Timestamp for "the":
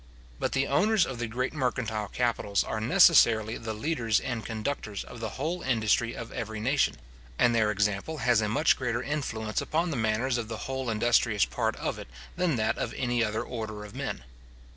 0.53-0.65, 1.19-1.27, 3.59-3.75, 5.19-5.29, 9.91-9.97, 10.47-10.57